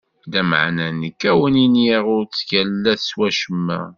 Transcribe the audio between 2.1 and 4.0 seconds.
ur ttgallat s wacemma.